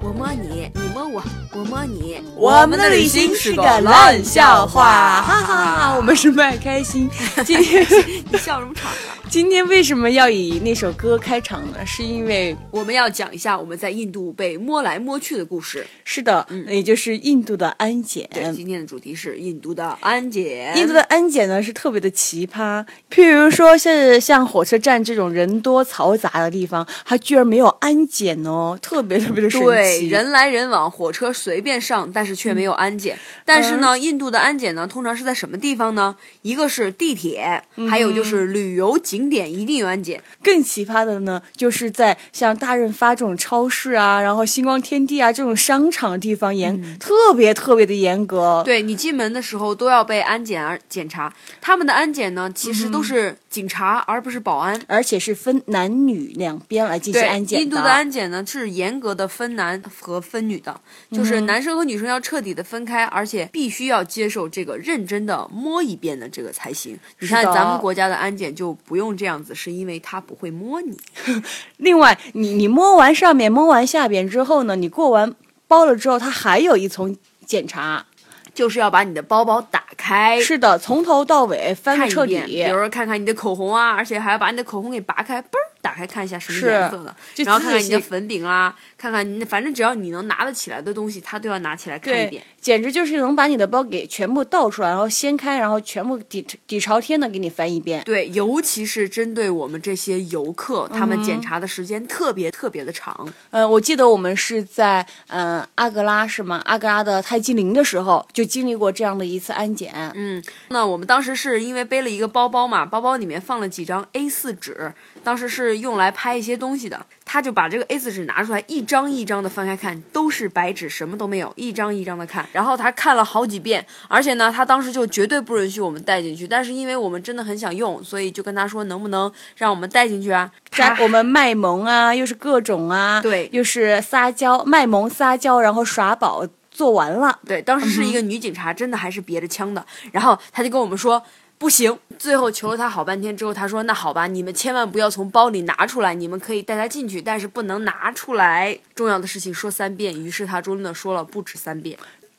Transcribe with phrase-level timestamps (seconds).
[0.00, 1.22] 我摸你，你摸我，
[1.52, 2.20] 我摸你。
[2.36, 5.96] 我们的旅行是个烂笑话，哈哈哈！
[5.96, 7.10] 我们是卖开心。
[7.44, 7.84] 今天
[8.30, 9.18] 你笑什么场啊？
[9.28, 11.84] 今天为什么要以那首歌开场呢？
[11.84, 15.84] 是因为我们要讲一下我们在印度被摸来摸去的故事。
[16.04, 18.28] 是的，也就是印度的安检。
[18.32, 20.76] 对，今天的主题是印度的安检。
[20.78, 29.66] 印度的安检呢是特别的奇葩，譬如说是像火车站这种人多嘈杂的地方，它居然没有安检哦，特别特别的神奇。
[29.66, 33.16] 对，人来人往，火车随便上，但是却没有安检。
[33.44, 36.16] 但是呢，印度的安检呢，通常是在什么地方呢？
[36.42, 39.28] 一个是地铁，还有就是旅游景。
[39.28, 40.22] 点一定有安检。
[40.42, 48.62] 更奇葩的呢，就是在像大润发这种超市啊，然后星光天地啊这种商场的地方严，特别特别的严格。
[48.64, 51.30] 对你进门的时候都要被安检而检查。
[51.60, 57.60] 他们的安检呢，其实都是警察，而不是保安，而且是分男女两边来进行安检。
[57.60, 66.98] 印度的安检呢是严格的分男和分女的，就是男生和女生要彻底的分开，而且必须要接受这个认真的摸一遍的这个才行。
[67.18, 69.08] 你看咱们国家的安检就不用。
[69.18, 70.96] 这样子是因为他不会摸你。
[71.78, 75.34] 另外，你你摸完上面，摸完下边之后呢，你过完
[75.66, 78.06] 包了之后，他还有一层检查，
[78.54, 79.77] 就是要把你的包包打
[80.08, 80.40] 开。
[80.40, 82.40] 是的，从头到尾翻个彻底。
[82.46, 88.74] 比如说看看你的口红啊，而且还要把你的口红给拔开，嘣儿打开看一下什么颜色的，然后看看你的粉饼啦。
[88.96, 92.42] 看看你，反正只要你能拿得起来的东西，他都要拿起来看一遍。
[92.60, 98.02] 简直就是能把你的包给全部倒出来，然后掀开，然后全部底底朝天的给你翻一遍。
[98.04, 103.32] 对，尤其是针对我们这些游客，他们检查的时间特别特别的长。
[103.50, 106.60] 呃，我记得我们是在嗯阿格拉是吗？
[106.64, 109.92] 阿格拉的泰姬陵的时候就经历过这样的一次安检。
[110.16, 114.92] 嗯，那我们当时是因为背了一个包包嘛，包包里面放了几张 A4 纸，
[115.22, 117.04] 当时是用来拍一些东西的。
[117.30, 122.48] 他就把这个 A4 纸拿出来，一张一张的翻开看，都是白纸，什么都没有，一张一张的看。
[122.52, 126.48] 然后他看了好几遍，而且呢，他当时就绝对不允许我们带进去。
[126.48, 130.50] 但是因为我们真的很想用，所以就跟他说能不能让我们带进去啊？
[130.70, 137.38] 他我们卖萌啊，又是各种啊， 对，又是撒娇卖萌撒娇，然后耍宝做完了。
[137.46, 139.84] 对，当时是一个女警察，真的还是别着枪的。
[140.12, 141.22] 然后他就跟我们说。
[141.58, 148.78] 不行，最后求了他好半天之后，他说：“那好吧，你们千万不要从包里拿出来，你们可以带他进去，但是不能拿出来。
[148.94, 151.98] 重要的事情说三遍。”于是他真的说了不止三遍。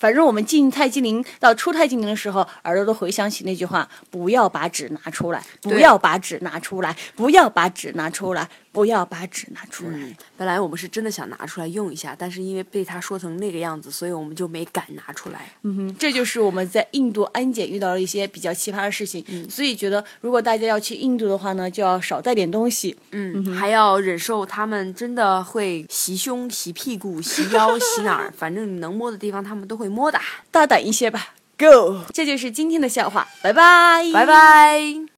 [0.00, 9.98] 反正我们进泰姬陵到出泰姬陵的时候，耳朵都回想起那句话：“不要把纸拿出来，不要把纸拿出来，不要把纸拿出来。”不要把纸拿出来。
[10.36, 15.50] 本来我们是真的想拿出来用一下，但是因为被他说成那个样子，所以我们就没敢拿出来。
[15.62, 19.24] 嗯哼，这就是我们在印度安检遇到了一些比较奇葩的事情。
[19.50, 22.96] 所以觉得如果大家要去印度的话呢，就要少带点东西。
[23.10, 30.18] 嗯，还要忍受他们真的会袭胸、袭屁股、袭腰、 袭哪儿，反正你能摸的地方他们都会摸的。
[30.50, 32.04] 大胆一些吧，Go！
[32.14, 35.00] 这就是今天的笑话，拜拜，拜拜。